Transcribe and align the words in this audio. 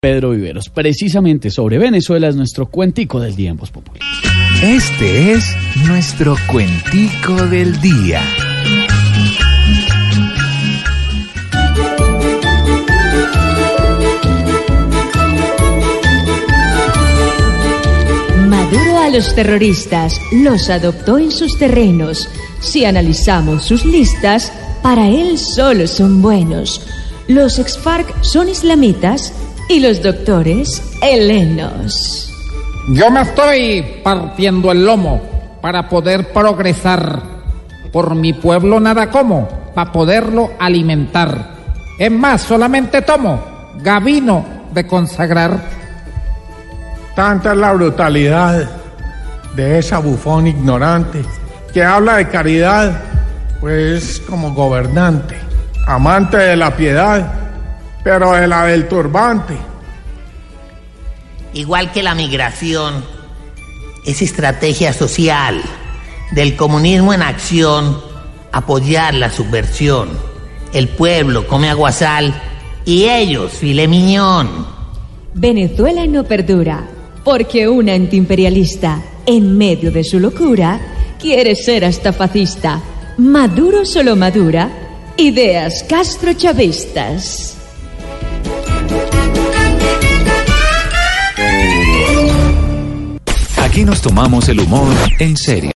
Pedro 0.00 0.30
Viveros. 0.30 0.68
Precisamente 0.68 1.50
sobre 1.50 1.76
Venezuela 1.76 2.28
es 2.28 2.36
nuestro 2.36 2.66
cuentico 2.66 3.18
del 3.18 3.34
día 3.34 3.50
en 3.50 3.56
Voz 3.56 3.72
Popular. 3.72 4.00
Este 4.62 5.32
es 5.32 5.56
nuestro 5.88 6.36
cuentico 6.48 7.34
del 7.48 7.80
día. 7.80 8.22
Maduro 18.46 18.98
a 18.98 19.10
los 19.10 19.34
terroristas 19.34 20.20
los 20.30 20.70
adoptó 20.70 21.18
en 21.18 21.32
sus 21.32 21.58
terrenos. 21.58 22.28
Si 22.60 22.84
analizamos 22.84 23.64
sus 23.64 23.84
listas, 23.84 24.52
para 24.80 25.08
él 25.08 25.38
solo 25.38 25.88
son 25.88 26.22
buenos. 26.22 26.86
Los 27.26 27.58
ex-FARC 27.58 28.22
son 28.22 28.48
islamitas 28.48 29.32
y 29.68 29.80
los 29.80 30.02
doctores 30.02 30.82
helenos. 31.02 32.32
Yo 32.88 33.10
me 33.10 33.20
estoy 33.20 34.00
partiendo 34.02 34.72
el 34.72 34.84
lomo 34.84 35.20
para 35.60 35.88
poder 35.88 36.32
progresar. 36.32 37.22
Por 37.92 38.14
mi 38.14 38.32
pueblo 38.32 38.80
nada 38.80 39.10
como, 39.10 39.48
para 39.74 39.92
poderlo 39.92 40.52
alimentar. 40.58 41.54
Es 41.98 42.10
más, 42.10 42.42
solamente 42.42 43.02
tomo 43.02 43.42
gavino 43.82 44.44
de 44.72 44.86
consagrar. 44.86 45.58
Tanta 47.14 47.52
es 47.52 47.58
la 47.58 47.72
brutalidad 47.72 48.68
de 49.54 49.78
esa 49.78 49.98
bufón 49.98 50.46
ignorante 50.46 51.22
que 51.72 51.84
habla 51.84 52.16
de 52.16 52.28
caridad, 52.28 53.00
pues 53.60 54.22
como 54.28 54.54
gobernante, 54.54 55.36
amante 55.86 56.36
de 56.36 56.56
la 56.56 56.76
piedad, 56.76 57.47
pero 58.02 58.32
de 58.32 58.46
la 58.46 58.64
del 58.66 58.88
turbante. 58.88 59.56
Igual 61.54 61.92
que 61.92 62.02
la 62.02 62.14
migración, 62.14 63.04
es 64.06 64.22
estrategia 64.22 64.92
social 64.92 65.60
del 66.32 66.56
comunismo 66.56 67.12
en 67.12 67.22
acción 67.22 68.00
apoyar 68.52 69.14
la 69.14 69.30
subversión. 69.30 70.08
El 70.72 70.88
pueblo 70.88 71.46
come 71.46 71.68
aguasal 71.68 72.34
y 72.84 73.04
ellos 73.04 73.52
file 73.52 73.88
miñón. 73.88 74.66
Venezuela 75.34 76.06
no 76.06 76.24
perdura 76.24 76.88
porque 77.24 77.68
un 77.68 77.90
antiimperialista, 77.90 79.02
en 79.26 79.58
medio 79.58 79.92
de 79.92 80.04
su 80.04 80.18
locura, 80.18 80.80
quiere 81.20 81.54
ser 81.54 81.84
hasta 81.84 82.12
fascista. 82.12 82.80
Maduro 83.18 83.84
solo 83.84 84.16
madura 84.16 84.70
ideas 85.18 85.84
castrochavistas. 85.86 87.57
Aquí 93.78 93.84
nos 93.84 94.02
tomamos 94.02 94.48
el 94.48 94.58
humor 94.58 94.92
en 95.20 95.36
serio. 95.36 95.66